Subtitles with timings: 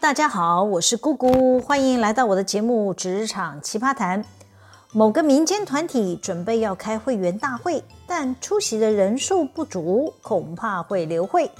[0.00, 4.24] 大家好，我是姑姑，欢迎来到我的节目《职场奇葩谈》。
[4.90, 11.50] 某个民间团体准备要开会员大会，但出席的人数不足，恐怕会流会。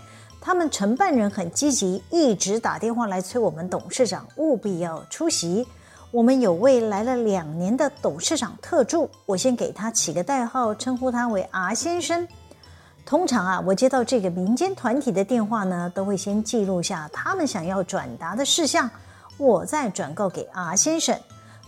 [0.40, 5.66] 他们承办人很积极，一直打电话来催我们董事长务必要出席。
[6.10, 12.26] 我们有位来了两年的董事长特助，我先给他起个代号，称呼他为 R 先生。
[13.04, 18.88] 通常啊，我接到这个民间团体的电话呢，都会先记录下他们想要转达的事项，
[19.36, 21.18] 我再转告给 R 先生。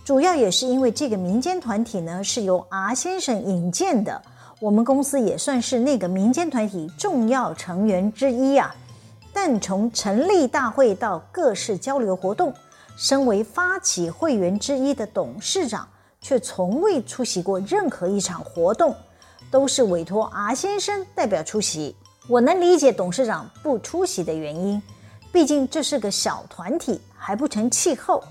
[0.05, 4.20] 主要也是因为这个民间团体呢是由 R 先生引荐的，
[4.61, 8.75] 我们公司也算是那个民间团体重要成员之一啊。
[9.33, 12.55] 但从成立大会到各式交流活动，
[12.97, 15.87] 身为发起会员之一的董事长，
[16.20, 18.95] 却从未出席过任何一场活动。
[19.55, 21.95] 都是委托 R 先生代表出席。
[22.27, 24.83] 我能理解董事长不出席的原因，
[25.31, 28.25] 毕竟这是个小团体，还不成气候，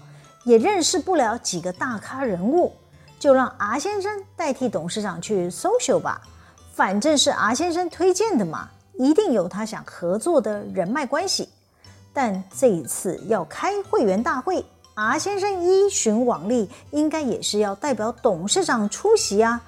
[0.44, 2.74] 也认识不了几个大咖人物，
[3.18, 6.22] 就让 R 先生代替董事长去 social 吧。
[6.74, 8.68] 反正是 R 先生推荐的嘛，
[9.00, 11.48] 一定有他想合作的人脉关系。
[12.12, 19.64] 但这一次要开会员大会，R 先生依循往例，应该也是要代表董事长出席啊。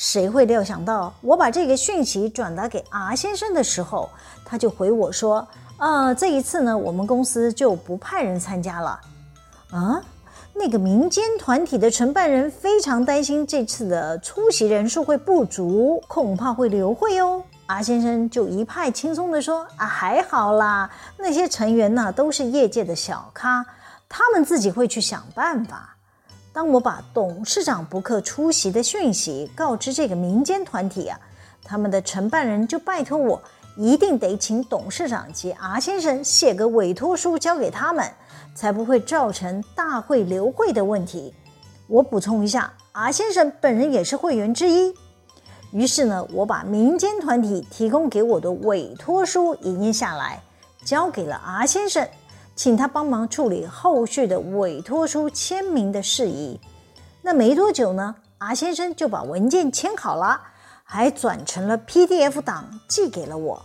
[0.00, 4.08] 谁会料想到，我把这个讯息转达给 R 先生的时候，
[4.44, 5.44] 他就回我说
[5.76, 9.00] ：“呃，这一次呢，我们公司就不派人参加了。”
[9.74, 10.00] 啊，
[10.54, 17.42] 那个民间团体的承办人非常担心这次的出席人数会不足，恐怕会流会哦。
[17.66, 23.66] R 先生就一派轻松地说：“啊，还好啦，那些成员呢，都是业界的小咖，
[24.08, 25.96] 他们自己会去想办法。”
[26.58, 31.16] 当我把董事长不克出席的讯息告知这个民间团体啊，
[31.62, 33.40] 他们的承办人就拜托我，
[33.76, 38.04] 一定得请董事长及 R 先生写个委托书交给他们，
[38.56, 41.32] 才不会造成大会流会的问题。
[41.86, 44.92] 我补充一下，R 先生本人也是会员之一。
[45.70, 50.42] 于是呢，我把民间团体提供给我的委托书影印下来，
[50.84, 52.08] 交给了 R 先生。
[52.58, 56.58] 请他帮忙处理后续的委托书签名的事宜。
[57.22, 60.40] 那没多久呢，R 先生就把文件签好了，
[60.82, 63.62] 还转成了 PDF 档寄给了我。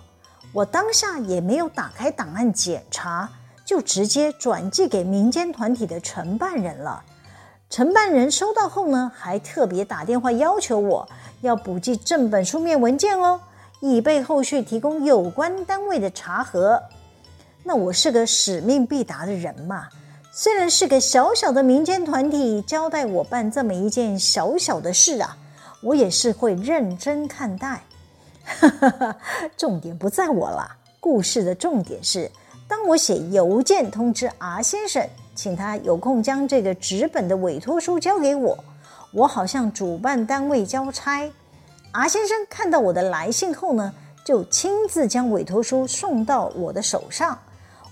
[0.54, 3.28] 我当下也没有打开档案检查，
[3.66, 7.04] 就直接转寄给民间团体的承办人了。
[7.72, 11.10] 承办人收到后呢，还特别打电话要求我
[11.42, 13.42] 要补寄正本书面文件哦，
[13.80, 16.80] 以备后续提供有关单位的查核。
[17.66, 19.88] 那我是个使命必达的人嘛，
[20.32, 25.38] 虽然是个小小的民间团体，交代我办这么一件小小的事啊，
[25.82, 27.82] 我也是会认真看待。
[29.56, 30.70] 重点不在我了，
[31.00, 32.30] 故事的重点是，
[32.68, 38.62] 当我写邮件通知 R 先生，请他有空将这个纸本的委托书交给我，
[39.14, 41.32] 我好向主办单位交差。
[41.94, 43.94] R 先生看到我的来信后呢，
[44.26, 47.40] 就亲自将委托书送到我的手上。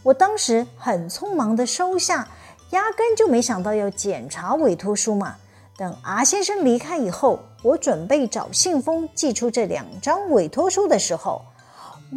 [0.03, 2.27] 我当时很匆忙地收下，
[2.71, 5.35] 压根就没想到要检查委托书嘛。
[5.77, 11.43] 等 R 先生离开以后，我准备找信封寄出这两张委托书的时候，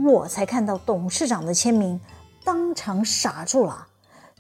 [0.05, 2.01] 我才看到董事长的签名，
[2.45, 3.87] 当场傻住了。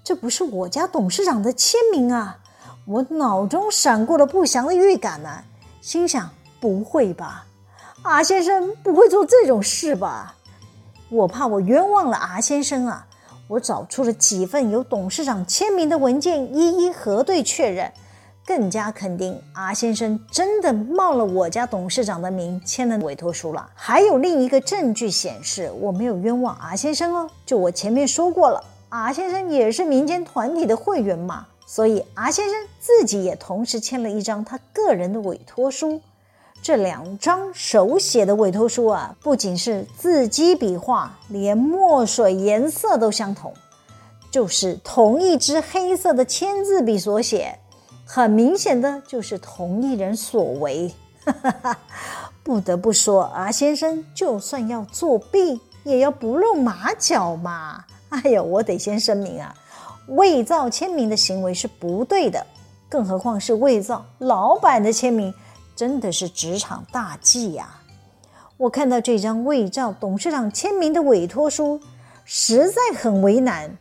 [0.02, 2.38] 这不是我家董事长的签名啊！
[2.86, 5.44] 我脑中闪过了不祥的预感呢、啊，
[5.80, 6.28] 心想：
[6.60, 7.46] 不会吧
[8.02, 10.34] ，R 先生不会做这种事吧？
[11.08, 13.06] 我怕我冤枉了 R 先生啊！
[13.46, 17.92] 我找出了几份有董事长签名的文件，一一核对确认，
[18.46, 23.68] 更加肯定 R 先生真的冒了我家董事长的名签了委托书了。
[23.74, 36.00] 还有另一个证据显示我没有冤枉 R 先生哦，就我前面说过了，R 先生也是民间团体的会员嘛，所以 R 先生自己也同时签了一张他个人的委托书。
[36.64, 43.52] 这两张手写的委托书啊，不仅是字迹笔画，连墨水颜色都相同，
[44.30, 47.58] 就是同一支黑色的签字笔所写，
[48.06, 50.90] 很明显的就是同一人所为。
[52.42, 57.84] 不得不说啊先生就算要作弊，也要不露马脚嘛。
[58.08, 59.54] 哎呦，我得先声明啊，
[60.08, 62.46] 伪造签名的行为是不对的，
[62.88, 65.34] 更何况是伪造老板的签名。
[65.74, 67.80] 真的是职场大忌呀！
[68.56, 71.80] 我看到这张伪造董事长签名的委托书，
[72.24, 73.76] 实在很为难。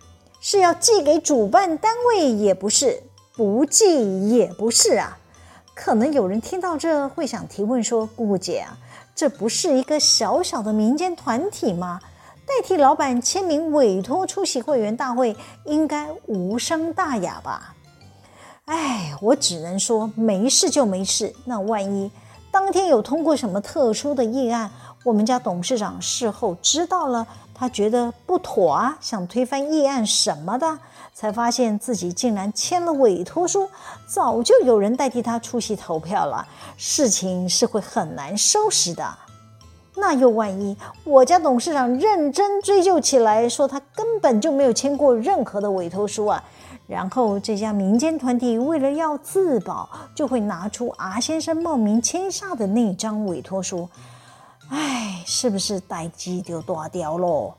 [0.45, 3.01] 是要寄给主办单位也不是，
[3.33, 5.17] 不寄也不是啊。
[5.73, 8.77] 可能有人听到这会想提问说：“姑姑姐啊，
[9.15, 12.01] 这不是一个小小的民间团体吗？
[12.45, 17.73] 代替老板签名委托出席会员大会，应该无伤大雅吧？
[18.65, 21.35] 哎，我只能说没事就没事。
[21.45, 22.09] 那万一
[22.49, 24.71] 当天有通过什么特殊的议案，
[25.03, 30.79] 我们家董事长事后知道了，他觉得不妥啊，想推翻议案什么的，
[31.13, 33.67] 才发现自己竟然签了委托书，
[34.07, 39.17] 早就有人代替他出席投票了，事情是会很难收拾的。
[39.95, 46.43] 那又万一我家董事长认真追究起来，说他根本就没有签过任何的委托书啊？
[46.87, 53.87] 然后这家民间团体为了要自保，就会拿出 R 先生冒名签下的那张委托书。
[54.69, 57.53] 哎，是不是代志就大掉喽？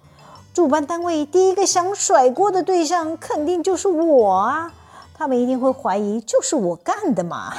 [0.52, 4.72] 主办单位第一个想甩锅的对象肯定就是我啊！
[5.16, 7.54] 他们一定会怀疑就是我干的嘛。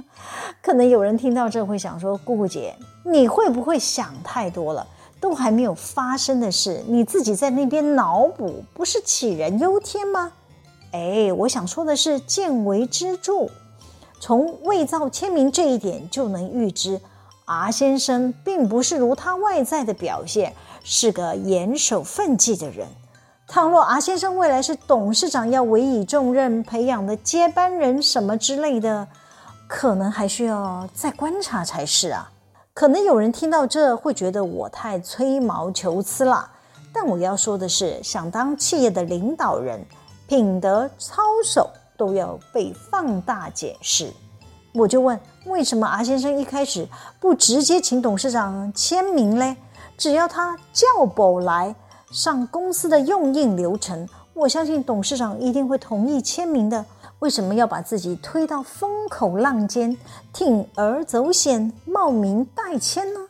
[0.62, 4.86] 可能有人听到这会想说：“姑姑姐，你会不会想太多了？
[5.20, 10.32] 都还没有发生的事，你自己在那边脑补，不是杞人忧天吗？”
[10.92, 13.48] 哎，我想说的是，见微知著，
[14.18, 17.00] 从伪造签名这一点就能预知
[17.44, 22.88] ，R 先生并不是如他外在的表现，是个严守分际的人。
[23.46, 29.06] 倘若 R 先生未来是董事长要委以重任培养的接班人什么之类的。
[29.68, 32.32] 可能还需要再观察才是啊。
[32.72, 36.48] 可能有人听到这会觉得我太吹毛求疵了，
[36.92, 39.84] 但我要说的是，想当企业的领导人，
[40.28, 41.68] 品德操守
[41.98, 44.10] 都要被放大检视。
[44.72, 46.86] 我就问，为什么 R 先生一开始
[47.18, 49.56] 不直接请董事长签名嘞？
[49.98, 51.74] 只要他叫宝来
[52.12, 56.82] 上公司的用印流程，我相信董事长一定会同意签名的。
[57.20, 59.96] 为什么要把自己推到风口浪尖，
[60.32, 63.20] 铤而走险，冒名代签呢？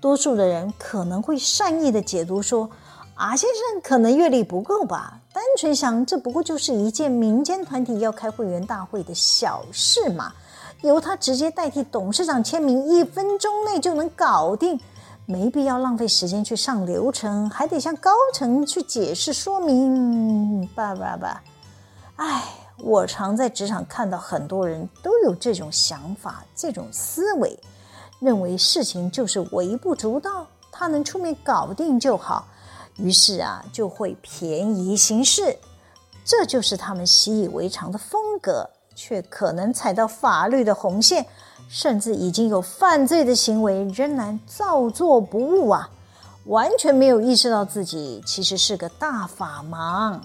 [0.00, 2.70] 多数的人可能会善意的解读说
[3.14, 10.32] 啊先生可能阅历不够吧，单纯想这不过就是一件民间团体要开会员大会的小事嘛，
[10.82, 14.78] 由他直接代替董事长签名，一分钟内就能搞定，
[15.24, 21.42] 没必要浪费时间去上流程，还得向高层去解释说明，爸爸吧，
[22.16, 22.44] 哎。”
[22.80, 27.58] 我常在职场看到很多人都有这种想法、这种思维，
[28.20, 32.46] 认为事情就是微不足道，他能出面搞定就好，
[32.96, 35.58] 于是啊就会便宜行事，
[36.24, 41.26] 这就是他们习以为常的风格，却可能踩到法律的红线，
[41.68, 45.90] 甚至已经有犯罪的行为，仍然照做不误啊，
[46.46, 50.20] 完全没有意识到自己其实是个大法盲。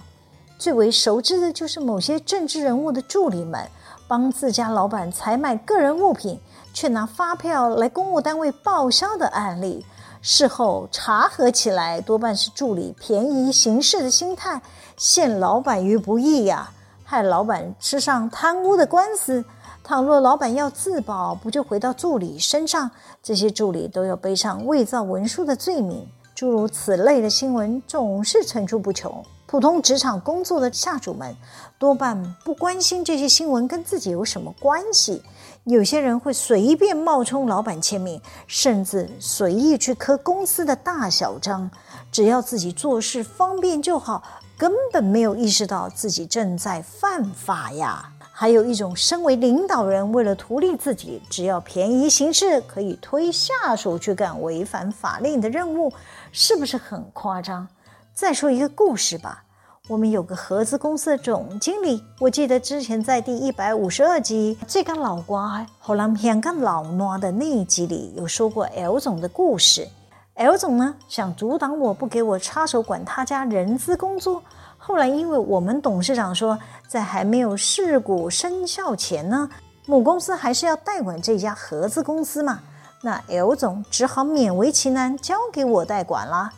[0.63, 3.69] 最为熟知的就是某些政治人物的助理们，
[4.07, 6.39] 帮自家老板采买个人物品，
[6.73, 9.85] 却拿发票来公务单位报销的案例。
[10.21, 14.61] 事后查核起来，多半是助理便宜行事的心态，
[14.95, 16.71] 陷老板于不义呀，
[17.03, 19.43] 害老板吃上贪污的官司。
[19.83, 22.89] 倘若老板要自保，不就回到助理身上？
[23.21, 26.07] 这些助理都要背上伪造文书的罪名。
[26.43, 29.23] 诸如此类的新闻总是层出不穷。
[29.45, 31.33] 普通职场工作的下属们
[31.79, 35.23] 多半不关心这些新闻跟自己有什么关系。
[35.63, 41.71] 有些人会随便冒充老板签名，甚至随意去刻公司的大小章，
[42.11, 44.21] 只要自己做事方便就好，
[44.57, 48.11] 根本没有意识到自己正在犯法呀。
[48.35, 55.93] 还有一种，身为领导人，为了图利自己，只要便宜行事，可以推下属去干违反法令的任务，
[56.31, 57.67] 是不是很夸张？
[58.11, 59.43] 再说一个故事吧。
[59.87, 69.87] 我们有个合资公司的总经理，我记得之前在第一百五十二集《这个老瓜好难骗个老挪》的那一集里有说过 L 总的故事。
[70.35, 74.41] L 总呢，想阻挡我不给我插手管他家人资工作，
[74.85, 76.59] 后来因为我们董事长说，
[76.89, 79.49] 在还没有释股生效前呢，
[79.85, 82.59] 母公司还是要代管这家合资公司嘛，
[83.01, 86.51] 那 L 总只好勉为其难交给我代管啦。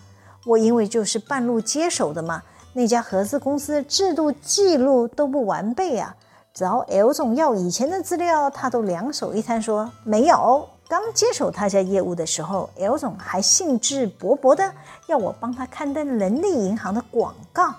[0.44, 2.42] 我因为就是半路接手的嘛，
[2.74, 6.16] 那家合资公司制度记录都不完备啊。
[6.52, 10.68] 只要 L 总要以前的资料，他都两手一摊说没有。
[10.88, 14.72] 刚接手他家业务的时候，L 总还兴致勃勃的
[15.06, 17.74] 要我帮他刊登人力银行的广告，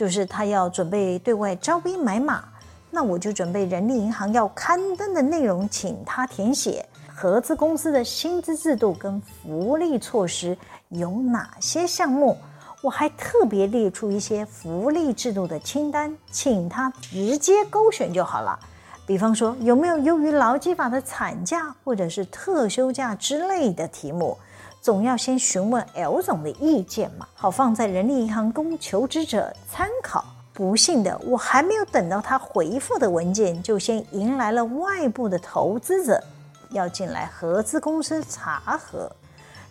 [0.00, 2.42] 就是他要准备对外招兵买马，
[2.90, 6.82] 那我就准备人力银行要刊登的内容，请他填写
[7.14, 10.56] 合资公司的薪资制度跟福利措施。
[10.88, 12.34] 有哪些项目？
[12.80, 18.58] 我还特别列出一些福利制度的清单，请他直接勾选就好了。
[19.04, 24.38] 比方说，有没有优于劳基法的产假或者是特休假之类的题目？
[24.80, 30.24] 总要先询问 L 总的意见嘛，好放在人力银行供求职者参考。
[30.52, 36.22] 不幸的，我还没有等到他回复的文件，就先迎来了外部的投资者
[36.70, 39.10] 要进来合资公司查核。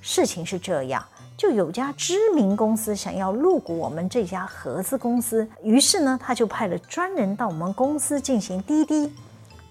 [0.01, 1.05] 事情是这样，
[1.37, 9.13] 就有家知名公司想要入股我们这家合资公司，于是呢，他就派了专人到我们公司进行滴滴，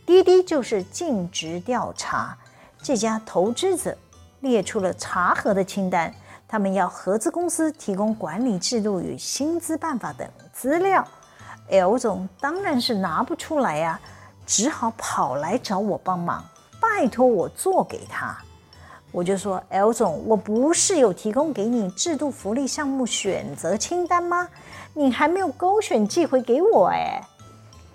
[0.05, 2.37] 滴滴就是尽职调查。
[2.81, 3.97] 这家投资者
[4.41, 6.13] 列出了查核的清单。
[6.47, 11.07] 他们要合资公司提供管理制度与薪资办法等资料
[11.69, 16.43] ，L 总当然是拿不出来呀、啊，只好跑来找我帮忙，
[16.81, 18.35] 拜托我做给他。
[19.13, 24.49] 我就说，L 总，我不是有提供给你制度福利项目选择清单吗？
[24.95, 27.23] 你还没有勾选寄回给我哎。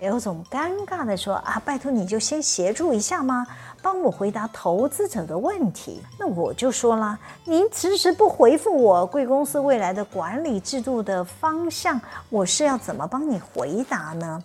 [0.04, 3.46] 刘总尴尬地说：“啊，拜托你就先协助一下嘛，
[3.80, 14.44] 帮我回答投资者的问题。”那我就说了：“您迟迟不回复我贵公司未来的管理制度的方向，我是要怎么帮你回答呢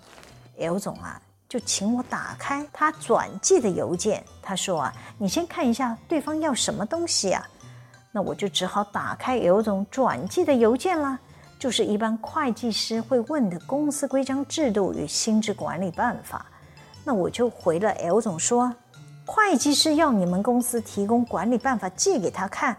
[0.55, 4.23] 刘总啊，就请我打开他转寄的邮件。
[4.41, 7.45] 他说：“啊，你先看一下对方要什么东西啊。”
[8.13, 11.19] 那我就只好打开刘总转寄的邮件啦。
[11.59, 16.45] 就是一般会计师会问的公司规章制度与薪资管理办法，
[17.03, 18.73] 那我就回了 L 总说，
[19.25, 22.77] 会计师要你们公司提供管理办法寄给他看，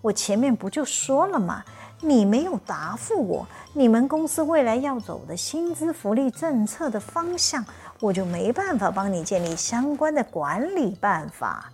[0.00, 1.62] 我前面不就说了吗？
[2.00, 7.62] 你没有答复我，你们公司未来要走的薪资福利政策的方向，
[8.00, 11.70] 我就没办法帮你建立相关的管理办法。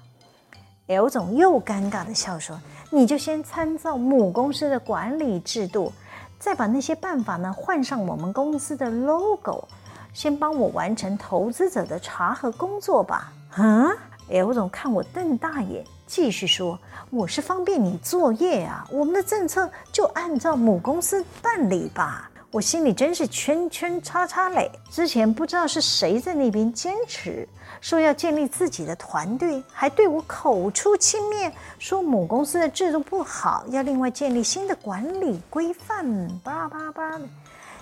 [0.89, 2.61] L 总又尴尬地笑说，
[2.91, 5.93] 你就先参照母公司的管理制度。
[6.39, 9.67] 再把那些办法呢换上我们公司的 logo，
[10.15, 13.33] 先帮我完成投资者的查核工作吧。
[13.55, 13.91] 啊
[14.29, 16.79] ，L 总看我瞪大眼，继续说
[17.11, 24.71] ：“我是方便你作业啊，我们的政策就按照母公司办理吧。”我心里真是圈圈叉叉嘞！
[24.91, 27.47] 之前不知道是谁在那边坚持
[27.79, 37.21] 说要建立自己的团队，还对我口出轻蔑，说母公司的制度不好，要另外建立新的管理规范，巴拉巴拉巴拉。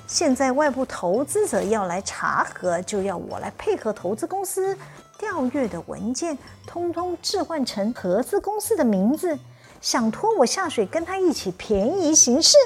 [0.09, 4.77] 现在外部投资者要来查核，就要我来配合投资公司
[5.17, 9.39] 调阅的文件，通通置换成合资公司的名字，
[9.81, 12.57] 想拖我下水，跟他一起便宜行事。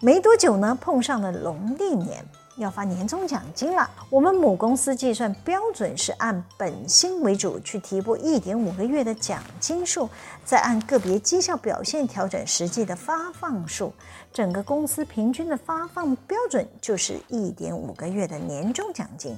[0.00, 2.22] 没多久呢，碰上了农历年，
[2.58, 3.88] 要发年终奖金了。
[4.10, 10.08] 我们母公司计算标准是按本薪为主，去提拨一点五个月的奖金数，
[10.44, 13.90] 再按个别绩效表现调整实际的发放数。
[14.34, 19.34] 整个公司平均的发放标准就是一点五个月的年终奖金。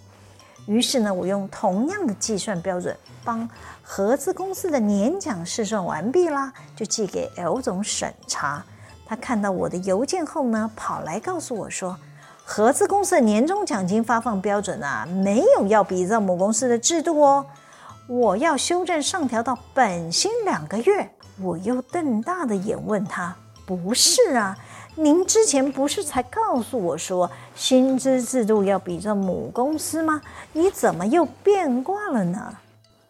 [0.66, 3.48] 于是呢，我用同样的计算标准，帮
[3.80, 8.62] 合资公司的年奖试算完毕啦，就寄给 L 总审查。
[9.08, 11.96] 他看到我的邮件后呢，跑来告诉我说，
[12.44, 17.46] 合资公司的年终奖金发放标准啊，没有要比照母公司的制度哦，
[18.06, 21.10] 我要修正上调到本薪两个月。
[21.40, 23.34] 我又瞪大的眼问他，
[23.64, 24.58] 不是啊，
[24.96, 30.20] 您之前不是才告诉我说薪资制度要比照母公司吗？
[30.52, 32.52] 你怎么又变卦了呢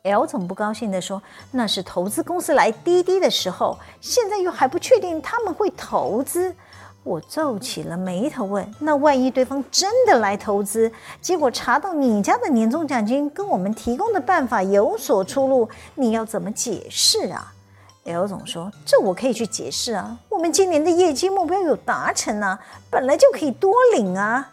[0.09, 1.23] ？L 总不高兴地说
[1.53, 6.55] ：“那是投资公司来滴滴的时候，现在又还不确定他们会投资。”
[7.05, 17.53] 我皱起了眉头问：“那万一对方真的来投资，结果查到你家的年终奖金跟我们提供的办法有所出入，你要怎么解释啊
[18.05, 22.59] ？”L 总说：“这我可以去解释啊，我们今年的业绩目标有达成啊，
[22.91, 24.51] 本来就可以多领啊。”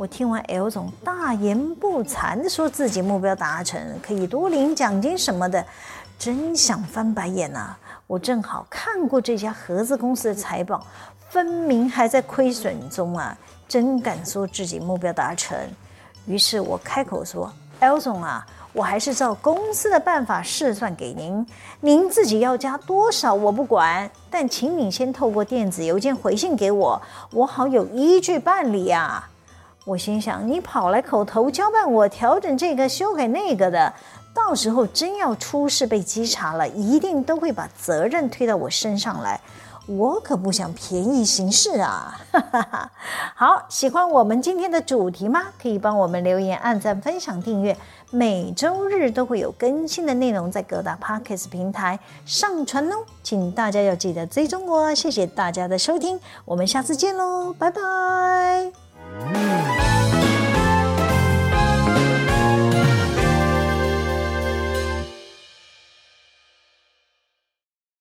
[0.00, 5.62] 我听完 L 总大言不惭地说自己目标达成，可以多领奖金什么的，
[6.18, 7.76] 真想翻白眼呐！
[8.06, 10.82] 我正好看过这家合资公司的财报，
[11.28, 13.36] 分明还在亏损中啊！
[13.68, 15.54] 真敢说自己目标达成。
[16.24, 21.46] 于是我开口说：“L 总啊，我还是照公司的办法试算给您，
[21.80, 27.02] 您自己要加多少我不管，但请你先透过电子邮件回信给我，
[27.32, 29.28] 我好有依据办理呀。”
[29.84, 33.92] 我心想，你跑来口头交办我调整这个修改那个的，
[34.34, 39.40] 到时候真要出事被稽查了，一定都会把责任推到我身上来。
[39.86, 42.20] 我可不想便宜行事啊！
[42.30, 42.92] 哈哈哈。
[43.34, 45.46] 好，喜欢我们今天的主题吗？
[45.60, 47.76] 可以帮我们留言、按赞、分享、订阅。
[48.10, 54.94] 每周日都会有更新的内容在各大 Podcast 平台上传哦，请大家要记得追踪我。
[54.94, 58.89] 谢谢大家的收听，我们下次见喽，拜拜。
[59.20, 59.79] Mm.